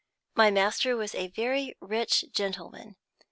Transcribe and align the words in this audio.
My 0.33 0.49
master 0.49 0.97
was 0.97 1.13
a 1.13 1.27
very 1.27 1.75
rich 1.79 2.25
gentleman. 2.31 2.95